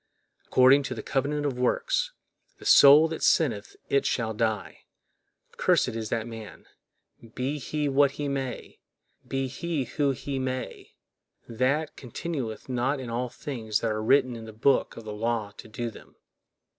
According 0.47 0.81
to 0.89 0.95
the 0.95 1.03
covenant 1.03 1.45
of 1.45 1.59
works, 1.59 2.11
"the 2.57 2.65
soul 2.65 3.07
that 3.09 3.21
sinneth 3.21 3.75
it 3.87 4.03
shall 4.03 4.33
die"; 4.33 4.79
cursed 5.57 5.89
is 5.89 6.09
that 6.09 6.25
man, 6.25 6.65
be 7.35 7.59
he 7.59 7.87
what 7.87 8.13
he 8.13 8.27
may, 8.27 8.79
be 9.27 9.45
he 9.47 9.83
who 9.83 10.09
he 10.09 10.39
may, 10.39 10.95
that 11.47 11.95
continueth 11.95 12.67
not 12.67 12.99
in 12.99 13.11
all 13.11 13.29
things 13.29 13.81
that 13.81 13.91
are 13.91 14.01
written 14.01 14.35
in 14.35 14.45
the 14.45 14.53
book 14.53 14.97
of 14.97 15.03
the 15.05 15.13
law 15.13 15.51
to 15.57 15.67
do 15.67 15.91
them. 15.91 16.15